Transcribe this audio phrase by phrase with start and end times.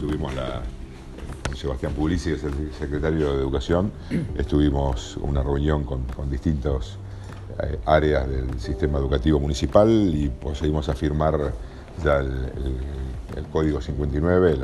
[0.00, 0.62] tuvimos la,
[1.46, 3.92] con Sebastián Puglisi, que es el secretario de Educación,
[4.36, 6.96] estuvimos una reunión con, distintas
[7.62, 11.52] eh, áreas del sistema educativo municipal y procedimos a firmar
[12.02, 12.40] ya el,
[13.52, 14.58] Código 59,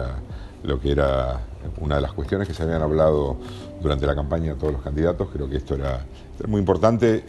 [0.65, 1.41] lo que era
[1.81, 3.37] una de las cuestiones que se habían hablado
[3.81, 5.29] durante la campaña todos los candidatos.
[5.33, 6.05] Creo que esto era
[6.47, 7.25] muy importante.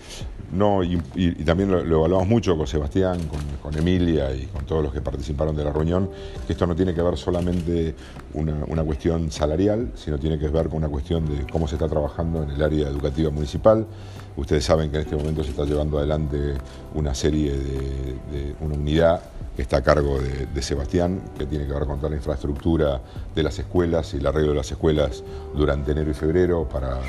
[0.52, 0.98] No, y,
[1.44, 3.20] también lo, evaluamos mucho con Sebastián,
[3.62, 6.10] con, Emilia y con todos los que participaron de la reunión,
[6.46, 7.94] que esto no tiene que ver solamente
[8.34, 11.90] una, una cuestión salarial, sino tiene que ver con una cuestión de cómo se está
[11.90, 13.86] trabajando en el área educativa municipal.
[14.38, 16.54] Ustedes saben que en este momento se está llevando adelante
[16.96, 19.22] una serie de una unidad
[19.58, 23.02] que está a cargo de, Sebastián, que tiene que ver con toda la infraestructura
[23.34, 25.24] de las escuelas y el arreglo de las escuelas
[25.56, 26.37] durante enero y febrero
[26.70, 27.00] para,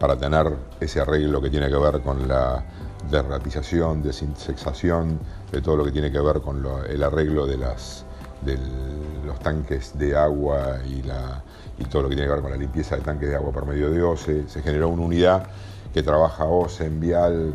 [0.00, 2.64] para tener ese arreglo que tiene que ver con la
[3.10, 5.20] derratización, desinsexación,
[5.52, 10.78] de todo lo que tiene que ver con el arreglo de, los tanques de agua
[10.84, 11.02] y,
[11.88, 13.90] todo lo que tiene que ver con la limpieza de tanques de agua por medio
[13.90, 14.48] de OCE.
[14.48, 15.46] Se generó una unidad
[15.92, 17.54] que trabaja OCE en Vial,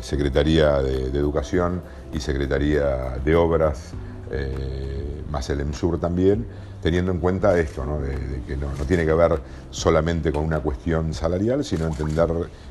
[0.00, 1.82] Secretaría de, Educación
[2.12, 3.92] y Secretaría de Obras,
[4.30, 6.46] eh, más el EMSUR también,
[6.80, 11.64] teniendo en cuenta esto, de, que no, tiene que ver solamente con una cuestión salarial,
[11.64, 12.28] sino entender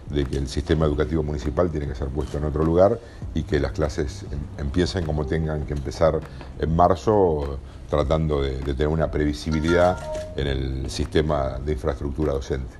[0.09, 2.99] de que el sistema educativo municipal tiene que ser puesto en otro lugar
[3.33, 6.19] y que las clases em, empiecen como tengan que empezar
[6.59, 9.97] en marzo, tratando de tener una previsibilidad
[10.37, 12.75] en el sistema de infraestructura docente.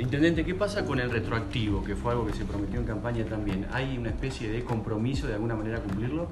[0.00, 3.66] Intendente, ¿qué pasa con el retroactivo, que fue algo que se prometió en campaña también?
[3.70, 6.28] ¿Hay una especie de compromiso de alguna manera cumplirlo?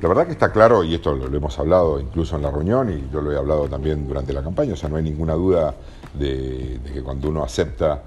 [0.00, 3.12] La verdad que está claro, y esto lo, hemos hablado incluso en la reunión, y
[3.12, 5.74] yo lo he hablado también durante la campaña, o sea, no hay ninguna duda
[6.12, 8.02] de que cuando uno acepta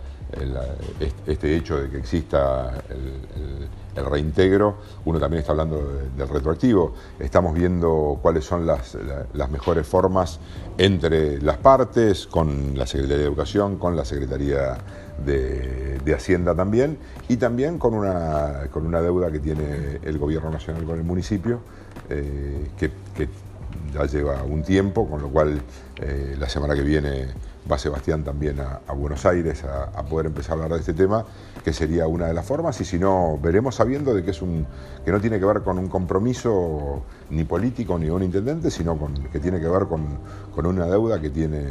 [1.25, 4.75] este hecho de que exista el, reintegro,
[5.05, 5.81] uno también está hablando
[6.15, 8.95] del retroactivo, estamos viendo cuáles son las,
[9.49, 10.39] mejores formas
[10.77, 14.77] entre las partes, con la Secretaría de Educación, con la Secretaría
[15.25, 20.83] de, Hacienda también, y también con una, con una deuda que tiene el Gobierno Nacional
[20.83, 21.59] con el municipio,
[22.09, 22.91] eh, que,
[23.93, 25.59] ya lleva un tiempo, con lo cual
[26.01, 27.27] eh, la semana que viene
[27.71, 31.25] va Sebastián también a, Buenos Aires a, poder empezar a hablar de este tema,
[31.63, 34.65] que sería una de las formas, y si no, veremos sabiendo de que es un
[35.05, 38.97] que no tiene que ver con un compromiso ni político ni de un intendente, sino
[38.97, 40.17] con, que tiene que ver con,
[40.65, 41.63] una deuda que tiene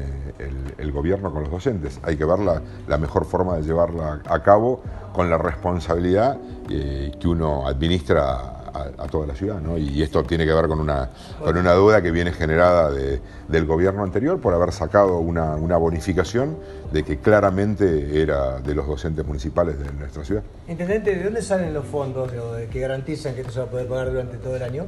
[0.79, 1.99] el, gobierno con los docentes.
[2.03, 4.81] Hay que ver la, mejor forma de llevarla a cabo
[5.13, 6.39] con la responsabilidad
[6.71, 9.61] eh, que uno administra a, toda la ciudad.
[9.61, 9.79] ¿no?
[9.79, 11.11] Y esto tiene que ver con una,
[11.43, 16.57] con una duda que viene generada del gobierno anterior por haber sacado una, una, bonificación
[16.93, 20.43] de que claramente era de los docentes municipales de nuestra ciudad.
[20.69, 22.31] Intendente, ¿de dónde salen los fondos
[22.71, 24.87] que garantizan que esto se va a poder pagar durante todo el año?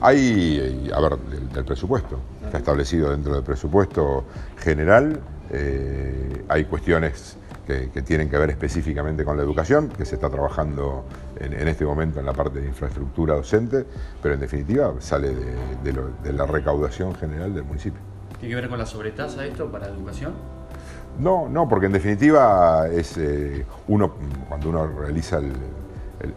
[0.00, 2.18] Hay, a ver, del, presupuesto.
[2.44, 4.24] Está establecido dentro del presupuesto
[4.58, 5.20] general.
[5.50, 7.36] Eh, hay cuestiones
[7.92, 11.04] que, tienen que ver específicamente con la educación, que se está trabajando
[11.38, 13.84] en, este momento en la parte de infraestructura docente,
[14.22, 15.30] pero en definitiva sale
[15.82, 18.00] de, la recaudación general del municipio.
[18.38, 20.32] ¿Tiene que ver con la sobretasa esto para educación?
[21.18, 24.14] No, no, porque en definitiva es eh, uno,
[24.48, 25.38] cuando uno realiza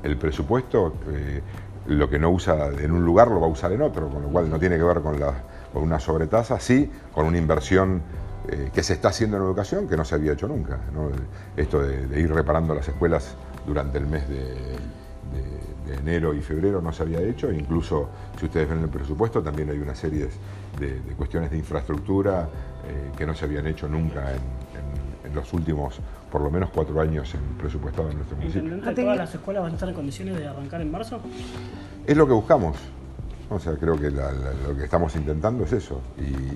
[0.03, 1.41] el, presupuesto, eh,
[1.87, 4.29] lo que no usa en un lugar lo va a usar en otro, con lo
[4.29, 5.33] cual no tiene que ver con, la,
[5.71, 8.01] con una sobretasa, sí, con una inversión
[8.49, 10.79] eh, que se está haciendo en educación que no se había hecho nunca.
[11.55, 13.35] Esto de, ir reparando las escuelas
[13.65, 14.75] durante el mes de,
[15.99, 19.77] enero y febrero no se había hecho, incluso si ustedes ven el presupuesto también hay
[19.77, 20.27] una serie
[20.79, 22.49] de, cuestiones de infraestructura
[22.87, 25.99] eh, que no se habían hecho nunca en, los últimos
[26.31, 28.93] por lo menos cuatro años en presupuestado en nuestro municipio.
[28.95, 31.19] ¿Todas las escuelas van a estar en condiciones de arrancar en marzo?
[32.05, 32.77] Es lo que buscamos.
[33.49, 36.01] O sea, creo que lo que estamos intentando es eso.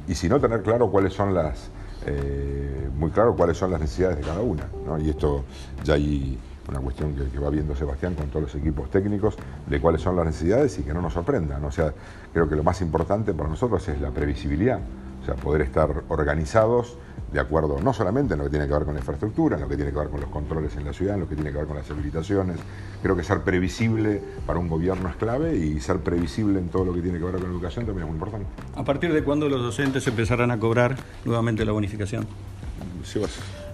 [0.08, 1.70] Y, si no, tener claro cuáles son las,
[2.06, 4.64] eh, muy claro cuáles son las necesidades de cada una.
[5.00, 5.44] Y esto
[5.84, 9.36] ya hay una cuestión que, va viendo Sebastián con todos los equipos técnicos
[9.68, 11.64] de cuáles son las necesidades y que no nos sorprendan.
[11.64, 11.94] O sea,
[12.34, 14.80] creo que lo más importante para nosotros es la previsibilidad.
[15.22, 16.98] O sea, poder estar organizados
[17.32, 19.68] de acuerdo no solamente en lo que tiene que ver con la infraestructura, en lo
[19.68, 21.58] que tiene que ver con los controles en la ciudad, en lo que tiene que
[21.58, 22.58] ver con las habilitaciones.
[23.04, 26.94] Creo que ser previsible para un gobierno es clave y ser previsible en todo lo
[26.94, 28.48] que tiene que ver con la educación también es muy importante.
[28.76, 30.96] ¿A partir de cuándo los docentes empezarán a cobrar
[31.26, 32.26] nuevamente la bonificación?
[33.04, 33.22] Sí,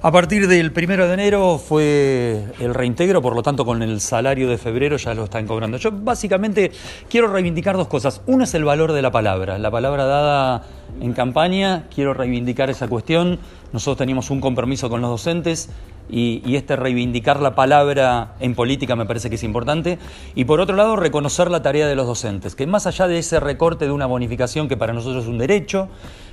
[0.02, 4.50] a partir del primero de enero fue el reintegro, por lo tanto con el salario
[4.50, 5.78] de febrero ya lo están cobrando.
[5.78, 6.72] Yo básicamente
[7.10, 8.22] quiero reivindicar dos cosas.
[8.26, 10.64] Una es el valor de la palabra, la palabra dada
[11.02, 13.40] en campaña, quiero reivindicar esa cuestión.
[13.74, 15.70] Nosotros teníamos un compromiso con los docentes
[16.10, 19.98] y, este reivindicar la palabra en política me parece que es importante.
[20.36, 23.40] Y por otro lado, reconocer la tarea de los docentes, que más allá de ese
[23.40, 25.90] recorte de una bonificación que para nosotros es un derecho,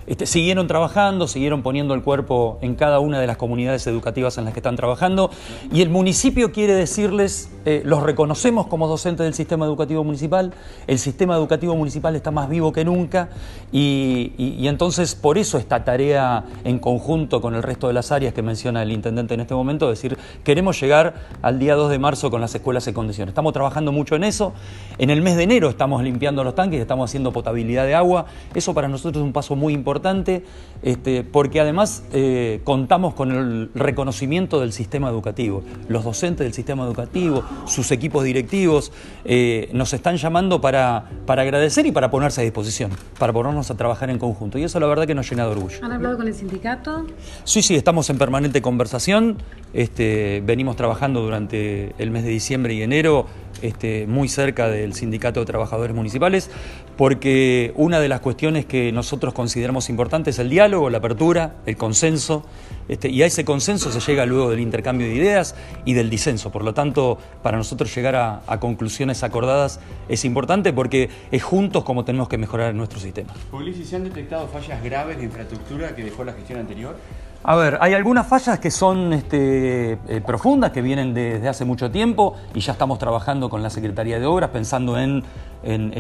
[0.07, 4.45] este, siguieron trabajando, siguieron poniendo el cuerpo en cada una de las comunidades educativas en
[4.45, 5.31] las que están trabajando.
[5.73, 10.53] Y el municipio quiere decirles, eh, los reconocemos como docentes del sistema educativo municipal,
[10.87, 13.29] el sistema educativo municipal está más vivo que nunca
[13.71, 18.35] y, y entonces por eso esta tarea en conjunto con el resto de las áreas
[18.35, 21.99] que menciona el intendente en este momento, es decir, queremos llegar al día 2 de
[21.99, 23.31] marzo con las escuelas en condiciones.
[23.31, 24.53] Estamos trabajando mucho en eso,
[24.99, 28.75] en el mes de enero estamos limpiando los tanques, estamos haciendo potabilidad de agua, eso
[28.75, 30.45] para nosotros es un paso muy importante
[30.83, 33.42] este, porque además eh, contamos con el
[33.75, 35.63] reconocimiento del sistema educativo.
[35.89, 38.93] Los docentes del sistema educativo, sus equipos directivos,
[39.25, 43.77] eh, nos están llamando para, para agradecer y para ponerse a disposición, para ponernos a
[43.77, 44.59] trabajar en conjunto.
[44.59, 45.79] Y eso la verdad que nos llena de orgullo.
[45.83, 47.07] ¿Han hablado con el sindicato?
[47.45, 49.39] Sí, sí, estamos en permanente conversación.
[49.73, 53.27] Este, venimos trabajando durante el mes de diciembre y enero
[53.61, 56.51] este, muy cerca del Sindicato de Trabajadores Municipales,
[56.97, 61.77] porque una de las cuestiones que nosotros consideramos importantes es el diálogo, la apertura, el
[61.77, 62.45] consenso,
[62.89, 65.55] este, y a ese consenso se llega luego del intercambio de ideas
[65.85, 66.51] y del disenso.
[66.51, 72.05] Por lo tanto, para nosotros llegar a, conclusiones acordadas es importante porque es juntos como
[72.05, 73.33] tenemos que mejorar nuestro sistema.
[73.51, 76.97] Publici, ¿se han detectado fallas graves de infraestructura que dejó la gestión anterior?
[77.45, 81.91] A ver, hay algunas fallas que son este, eh, profundas, que vienen desde hace mucho
[81.91, 85.25] tiempo y ya estamos trabajando con la Secretaría de Obras pensando en,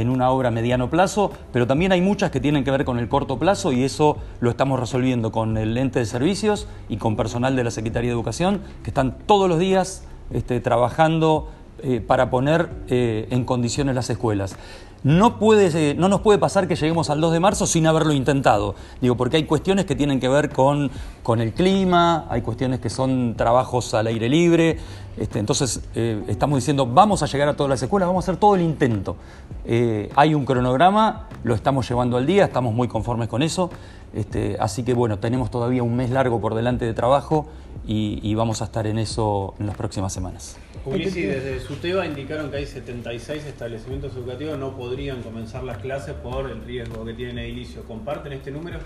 [0.08, 3.08] una obra a mediano plazo, pero también hay muchas que tienen que ver con el
[3.08, 7.56] corto plazo y eso lo estamos resolviendo con el ente de servicios y con personal
[7.56, 11.50] de la Secretaría de Educación que están todos los días este, trabajando
[11.82, 14.56] eh, para poner eh, en condiciones las escuelas.
[15.04, 18.12] No, puede, eh, no nos puede pasar que lleguemos al 2 de marzo sin haberlo
[18.12, 18.76] intentado.
[19.00, 20.92] Digo, porque hay cuestiones que tienen que ver con,
[21.24, 24.78] con el clima, hay cuestiones que son trabajos al aire libre.
[25.16, 28.40] Este, entonces, eh, estamos diciendo, vamos a llegar a todas las escuelas, vamos a hacer
[28.40, 29.16] todo el intento.
[29.64, 33.70] Eh, hay un cronograma, lo estamos llevando al día, estamos muy conformes con eso.
[34.14, 37.46] Este, así que, bueno, tenemos todavía un mes largo por delante de trabajo
[37.86, 40.56] y, y vamos a estar en eso en las próximas semanas.
[40.84, 46.50] Publici, desde SUTEBA indicaron que hay 76 establecimientos educativos no podrían comenzar las clases por
[46.50, 47.84] el riesgo que tienen edilicio.
[47.84, 48.80] ¿Comparten este número?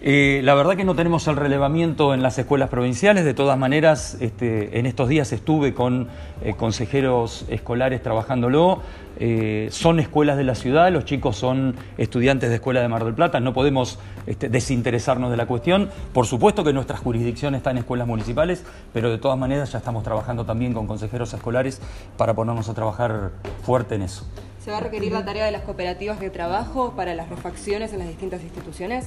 [0.00, 4.16] Eh, la verdad que no tenemos el relevamiento en las escuelas provinciales, de todas maneras
[4.20, 6.06] este, en estos días estuve con
[6.40, 8.80] eh, consejeros escolares trabajándolo,
[9.18, 13.14] eh, son escuelas de la ciudad, los chicos son estudiantes de escuela de Mar del
[13.14, 13.98] Plata, no podemos
[14.28, 19.10] este, desinteresarnos de la cuestión, por supuesto que nuestra jurisdicción está en escuelas municipales, pero
[19.10, 21.80] de todas maneras ya estamos trabajando también con consejeros escolares
[22.16, 23.32] para ponernos a trabajar
[23.64, 24.24] fuerte en eso.
[24.64, 27.98] ¿Se va a requerir la tarea de las cooperativas de trabajo para las refacciones en
[27.98, 29.06] las distintas instituciones?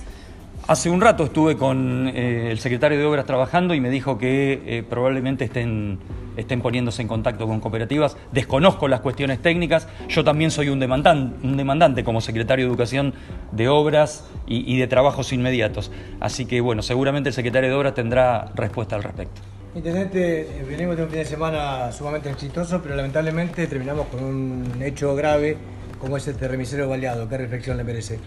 [0.67, 4.61] Hace un rato estuve con eh, el secretario de Obras trabajando y me dijo que
[4.65, 5.99] eh, probablemente estén,
[6.37, 8.15] estén poniéndose en contacto con cooperativas.
[8.31, 9.87] Desconozco las cuestiones técnicas.
[10.07, 13.13] Yo también soy un demandante, un demandante como secretario de Educación
[13.51, 15.91] de Obras y, de Trabajos Inmediatos.
[16.19, 19.41] Así que, bueno, seguramente el secretario de Obras tendrá respuesta al respecto.
[19.73, 24.81] Intendente, eh, venimos de un fin de semana sumamente exitoso, pero lamentablemente terminamos con un
[24.81, 25.57] hecho grave
[25.99, 27.27] como es este remisero baleado.
[27.27, 28.19] ¿Qué reflexión le merece?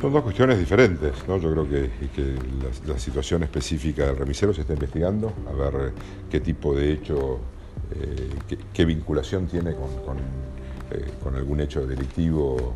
[0.00, 1.38] Son dos cuestiones diferentes, ¿no?
[1.38, 2.34] Yo creo que, que
[2.86, 5.92] la, situación específica del remisero se está investigando, a ver
[6.30, 7.40] qué tipo de hecho,
[7.96, 10.18] eh, qué, vinculación tiene con, con,
[10.92, 12.74] eh, algún hecho delictivo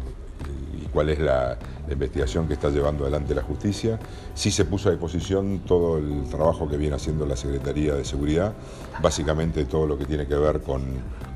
[0.77, 1.57] y cuál es la,
[1.89, 4.01] investigación que está llevando adelante la justicia.
[4.35, 8.53] Sí se puso a disposición todo el trabajo que viene haciendo la Secretaría de Seguridad,
[9.01, 10.83] básicamente todo lo que tiene que ver con,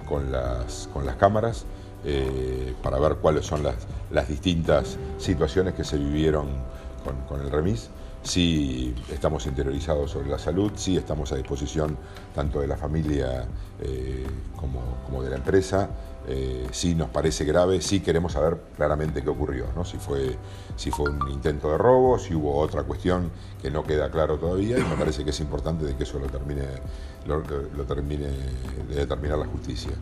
[0.09, 1.64] con las, con las cámaras.
[2.08, 6.46] Eh, para ver cuáles son las, distintas situaciones que se vivieron
[7.28, 7.90] con, el remis.
[8.22, 11.96] Sí estamos interiorizados sobre la salud, sí estamos a disposición
[12.32, 13.44] tanto de la familia
[13.80, 15.88] eh, como, de la empresa.
[16.28, 19.85] Eh, sí nos parece grave, sí queremos saber claramente qué ocurrió, ¿no?
[19.85, 20.37] si, fue,
[20.75, 23.30] si fue un intento de robo, si hubo otra cuestión
[23.62, 26.26] que no queda claro todavía y me parece que es importante de que eso lo
[26.26, 26.64] termine,
[27.26, 28.26] lo, lo termine
[28.88, 29.92] de determinar la justicia.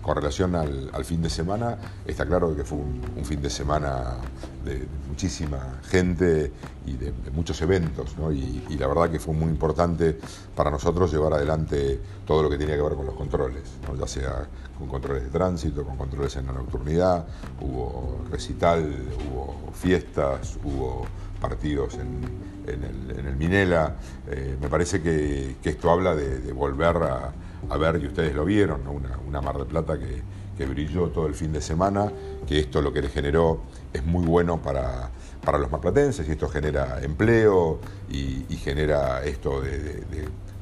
[0.00, 1.76] Con relación al, al, fin de semana,
[2.06, 4.16] está claro que fue un, un fin de semana
[4.64, 6.50] de, muchísima gente
[6.86, 8.32] y de, de muchos eventos, ¿no?
[8.32, 10.18] y, y, la verdad que fue muy importante
[10.56, 13.94] para nosotros llevar adelante todo lo que tenía que ver con los controles, ¿no?
[13.96, 17.26] ya sea con controles de tránsito, con controles en la nocturnidad,
[17.60, 18.84] hubo recital,
[19.28, 21.06] hubo fiestas, hubo
[21.40, 23.96] partidos en, el, Minela.
[24.30, 29.40] Eh, me parece que, esto habla de, volver a, ver, y ustedes lo vieron, una,
[29.40, 30.22] Mar de Plata que,
[30.66, 32.12] brilló todo el fin de semana,
[32.46, 33.62] que esto lo que le generó
[33.92, 35.10] es muy bueno para,
[35.58, 40.04] los marplatenses y esto genera empleo y, genera esto de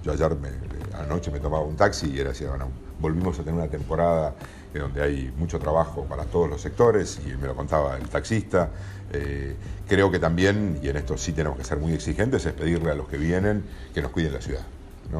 [0.02, 0.48] Yo ayer, me,
[0.98, 2.68] anoche me tomaba un taxi y era así, bueno,
[3.00, 4.34] volvimos a tener una temporada
[4.80, 8.70] donde hay mucho trabajo para todos los sectores y me lo contaba el taxista.
[9.12, 9.54] Eh,
[9.86, 12.94] creo que también, y en esto sí tenemos que ser muy exigentes, es pedirle a
[12.94, 14.62] los que vienen que nos cuiden la ciudad.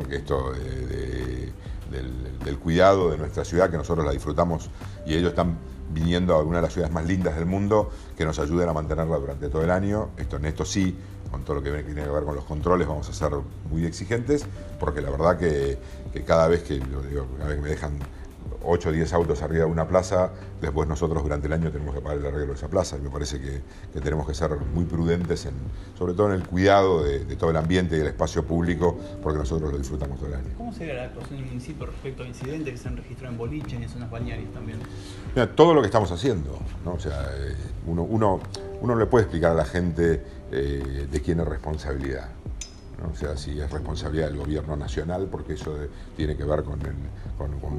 [0.08, 4.70] que esto del, del, cuidado de nuestra ciudad, que nosotros la disfrutamos
[5.04, 5.56] y ellos están
[5.92, 9.16] viniendo a una de las ciudades más lindas del mundo, que nos ayuden a mantenerla
[9.18, 10.10] durante todo el año.
[10.16, 10.96] Esto, en esto sí,
[11.30, 13.30] con todo lo que tiene que ver con los controles, vamos a ser
[13.70, 14.46] muy exigentes,
[14.78, 15.78] porque la verdad que,
[16.24, 17.98] cada vez que, cada vez que me dejan
[18.64, 22.00] 8 o 10 autos arriba de una plaza, después nosotros durante el año tenemos que
[22.00, 22.96] pagar el arreglo de esa plaza.
[22.96, 23.60] Y me parece que,
[24.00, 25.54] tenemos que ser muy prudentes, en,
[25.98, 29.72] sobre todo en el cuidado de, todo el ambiente y el espacio público, porque nosotros
[29.72, 30.48] lo disfrutamos todo el año.
[30.56, 33.76] ¿Cómo sería la actuación del municipio respecto a incidentes que se han registrado en boliche
[33.78, 34.78] y en zonas balnearias también?
[35.54, 36.58] todo lo que estamos haciendo.
[36.84, 36.94] ¿no?
[36.94, 37.54] O sea, eh,
[37.86, 38.40] uno, uno,
[38.80, 42.28] uno le puede explicar a la gente eh, de quién es responsabilidad.
[43.10, 45.74] O sea, si es responsabilidad del gobierno nacional, porque eso
[46.16, 46.80] tiene que ver con,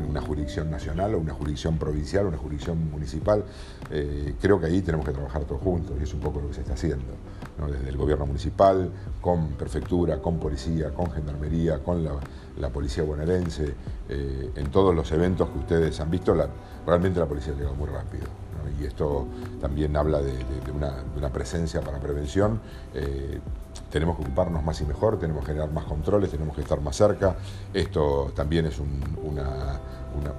[0.10, 3.44] una jurisdicción nacional o una jurisdicción provincial o una jurisdicción municipal.
[3.92, 6.56] Eh, creo que ahí tenemos que trabajar todos juntos y es un poco lo que
[6.56, 7.14] se está haciendo.
[7.72, 13.74] Desde el gobierno municipal, con prefectura, con policía, con gendarmería, con la, policía bonaerense,
[14.10, 16.36] eh, en todos los eventos que ustedes han visto,
[16.86, 18.28] realmente la policía llega muy rápido
[18.80, 19.28] y esto
[19.62, 20.34] también habla de,
[20.74, 22.60] una, presencia para prevención.
[22.94, 23.40] Eh,
[23.90, 26.96] tenemos que ocuparnos más y mejor, tenemos que generar más controles, tenemos que estar más
[26.96, 27.36] cerca.
[27.74, 29.80] Esto también es una,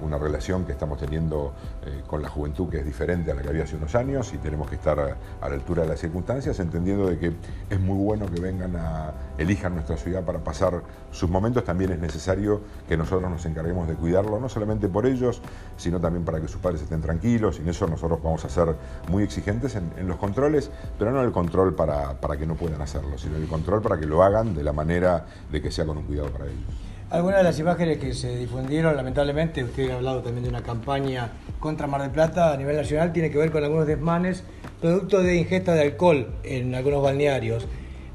[0.01, 1.53] una, relación que estamos teniendo
[1.85, 4.37] eh, con la juventud que es diferente a la que había hace unos años y
[4.37, 7.33] tenemos que estar a, la altura de las circunstancias, entendiendo de que
[7.69, 11.99] es muy bueno que vengan a, elijan nuestra ciudad para pasar sus momentos, también es
[11.99, 15.41] necesario que nosotros nos encarguemos de cuidarlo, no solamente por ellos,
[15.77, 18.75] sino también para que sus padres estén tranquilos, y en eso nosotros vamos a ser
[19.09, 23.17] muy exigentes en, los controles, pero no el control para, para que no puedan hacerlo,
[23.25, 26.03] sino el control para que lo hagan de la manera de que sea con un
[26.03, 26.63] cuidado para ellos.
[27.09, 31.31] Algunas de las imágenes que se difundieron, lamentablemente, usted ha hablado también de una campaña
[31.59, 34.43] contra Mar del Plata a nivel nacional, tiene que ver con algunos desmanes,
[34.81, 37.67] producto de ingesta de alcohol en algunos balnearios.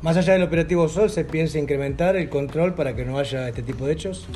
[0.03, 3.63] Más allá del operativo Sol, ¿se piensa incrementar el control para que no haya este
[3.63, 4.27] tipo de hechos?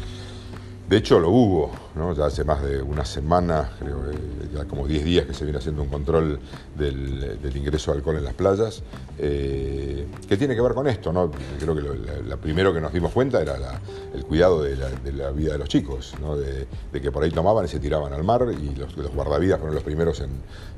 [0.89, 1.73] De hecho, lo hubo,
[2.17, 4.03] ya hace más de una semana, creo
[4.53, 6.41] ya como 10 días que se viene haciendo un control
[6.77, 8.83] del, ingreso de alcohol en las playas,
[9.19, 11.13] eh, que tiene que ver con esto.
[11.13, 11.31] ¿no?
[11.59, 13.57] Creo que lo, primero que nos dimos cuenta era
[14.13, 14.77] el cuidado de
[15.13, 16.15] la, vida de los chicos,
[16.93, 19.85] de, que por ahí tomaban y se tiraban al mar, y los, guardavidas fueron los
[19.85, 20.31] primeros en,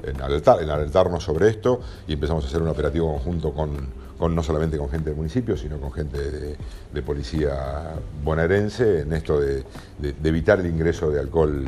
[0.05, 4.89] en alertarnos sobre esto, y empezamos a hacer un operativo conjunto con no solamente con
[4.89, 6.19] gente del municipio, sino con gente
[6.93, 7.95] de, policía
[8.25, 9.65] bonaerense, en esto de,
[10.25, 11.65] evitar el ingreso de alcohol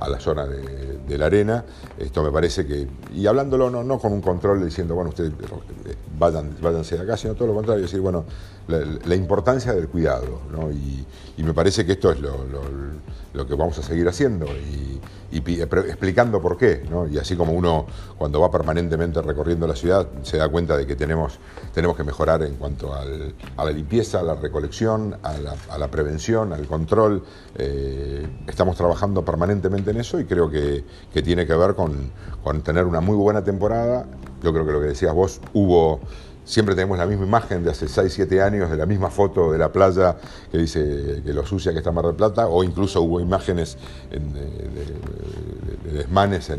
[0.00, 1.64] a la zona de, la arena.
[1.98, 5.94] Esto me parece que, y hablándolo no, no con un control diciendo, bueno, ustedes eh,
[6.18, 8.24] vayan, váyanse de acá, sino todo lo contrario, decir, bueno,
[8.68, 10.70] la, importancia del cuidado, ¿no?
[10.70, 11.04] y,
[11.42, 15.00] me parece que esto es lo, que vamos a seguir haciendo y,
[15.32, 20.48] explicando por qué, y así como uno cuando va permanentemente recorriendo la ciudad se da
[20.48, 21.40] cuenta de que tenemos,
[21.74, 26.66] tenemos que mejorar en cuanto a la limpieza, a la recolección, a la, prevención, al
[26.66, 27.24] control,
[27.56, 30.84] eh, estamos trabajando permanentemente en eso y creo que,
[31.24, 32.12] tiene que ver con,
[32.44, 34.06] con tener una muy buena temporada,
[34.44, 36.00] yo creo que lo que decías vos, hubo
[36.44, 39.56] Siempre tenemos la misma imagen de hace 6, 7 años, de la misma foto de
[39.56, 40.16] la playa
[40.52, 43.78] que dice que lo sucia que está Mar del Plata, o incluso hubo imágenes
[44.10, 46.52] de, desmanes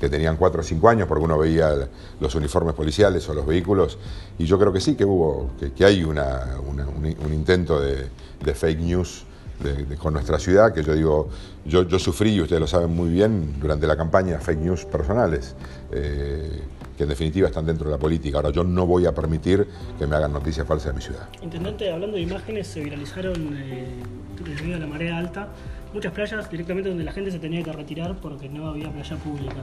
[0.00, 1.88] que tenían 4 o 5 años, porque uno veía
[2.20, 3.98] los uniformes policiales o los vehículos,
[4.38, 6.20] y yo creo que sí, que hubo, que, hay un,
[7.32, 8.08] intento de,
[8.54, 9.24] fake news
[9.98, 11.28] con nuestra ciudad, que yo digo,
[11.64, 15.56] yo, yo sufrí, y ustedes lo saben muy bien, durante la campaña fake news personales.
[15.90, 16.62] Eh,
[17.02, 18.36] que en definitiva están dentro de la política.
[18.38, 19.66] Ahora yo no voy a permitir
[19.98, 21.28] que me hagan noticias falsas de mi ciudad.
[21.42, 23.88] Intendente, hablando de imágenes, se viralizaron eh,
[24.44, 25.48] debido a la marea alta
[25.92, 29.62] muchas playas directamente donde la gente se tenía que retirar porque no había playa pública.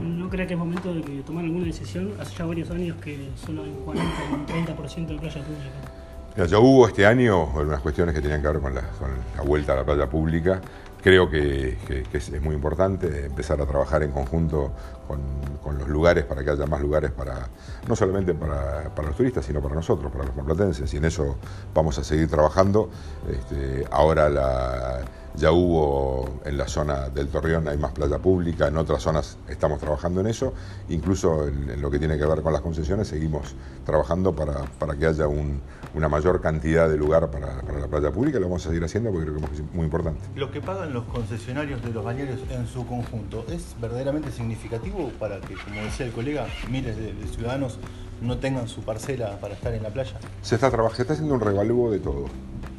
[0.00, 2.12] ¿No cree que es momento de que tomar alguna decisión?
[2.20, 6.46] Hace ya varios años que solo hay 40 o un 30% de playa pública.
[6.46, 9.72] ya hubo este año algunas cuestiones que tenían que ver con la, con la vuelta
[9.72, 10.60] a la playa pública
[11.04, 11.76] creo que,
[12.14, 14.72] es, muy importante empezar a trabajar en conjunto
[15.06, 17.48] con, los lugares para que haya más lugares para
[17.86, 21.36] no solamente para, los turistas, sino para nosotros, para los marplatenses, y en eso
[21.74, 22.88] vamos a seguir trabajando.
[23.28, 25.00] Este, ahora la
[25.36, 29.80] ya hubo en la zona del Torreón, hay más playa pública, en otras zonas estamos
[29.80, 30.54] trabajando en eso,
[30.88, 34.64] incluso en, lo que tiene que ver con las concesiones seguimos trabajando para,
[34.96, 38.84] que haya una mayor cantidad de lugar para, la playa pública, lo vamos a seguir
[38.84, 40.20] haciendo porque creo que es muy importante.
[40.36, 45.40] Lo que pagan los concesionarios de los bañeros en su conjunto, ¿es verdaderamente significativo para
[45.40, 47.78] que, como decía el colega, miles de, ciudadanos
[48.20, 50.18] no tengan su parcela para estar en la playa?
[50.42, 52.26] Se está, se está haciendo un revalúo de todo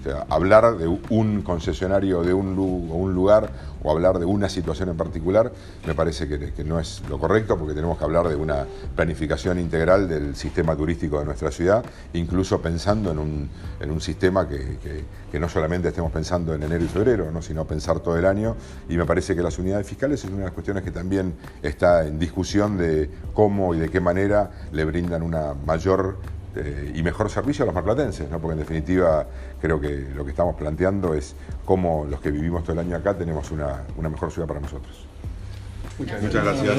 [0.06, 3.50] sea, hablar de un concesionario de un, lugar
[3.84, 5.52] o hablar de una situación en particular
[5.86, 10.08] me parece que, no es lo correcto porque tenemos que hablar de una planificación integral
[10.08, 11.84] del sistema turístico de nuestra ciudad,
[12.14, 15.06] incluso pensando en un, sistema que,
[15.40, 17.42] no solamente estemos pensando en enero y febrero, ¿no?
[17.42, 18.56] sino pensar todo el año
[18.88, 22.06] y me parece que las unidades fiscales es una de las cuestiones que también está
[22.06, 26.18] en discusión de cómo y de qué manera le brindan una mayor
[26.56, 28.40] eh, y mejor servicio a los marplatenses, ¿no?
[28.40, 29.26] porque en definitiva
[29.62, 31.36] creo que lo que estamos planteando es
[31.66, 35.06] cómo los que vivimos todo el año acá tenemos una, mejor ciudad para nosotros.
[35.98, 36.78] Muchas gracias.